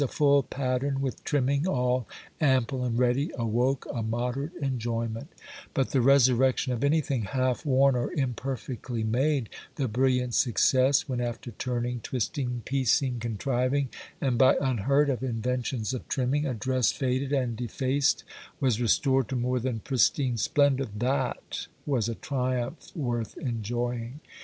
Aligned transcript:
A 0.03 0.07
full 0.07 0.41
pattern 0.41 0.99
with 0.99 1.23
trimming, 1.23 1.67
all 1.67 2.07
ample 2.39 2.83
and 2.83 2.97
ready, 2.97 3.29
awoke 3.35 3.85
a 3.93 4.01
moderate 4.01 4.55
enjoyment; 4.55 5.27
but 5.75 5.91
the 5.91 6.01
resurrection 6.01 6.73
of 6.73 6.83
anything 6.83 7.21
half 7.25 7.67
worn 7.67 7.95
or 7.95 8.11
imperfectly 8.13 9.03
made, 9.03 9.47
the 9.75 9.87
brilliant 9.87 10.33
success, 10.33 11.07
when, 11.07 11.21
after 11.21 11.51
turning, 11.51 11.99
twisting, 11.99 12.63
piecing, 12.65 13.19
contriving, 13.19 13.89
and, 14.19 14.39
by 14.39 14.57
unheard 14.59 15.07
of 15.11 15.21
inventions 15.21 15.93
of 15.93 16.07
trimming, 16.07 16.47
a 16.47 16.55
dress 16.55 16.91
faded 16.91 17.31
and 17.31 17.55
defaced 17.55 18.23
was 18.59 18.81
restored 18.81 19.29
to 19.29 19.35
more 19.35 19.59
than 19.59 19.81
pristine 19.81 20.35
splendour,—that 20.35 21.67
was 21.85 22.09
a 22.09 22.15
triumph 22.15 22.91
worth 22.95 23.37
enjoying. 23.37 24.19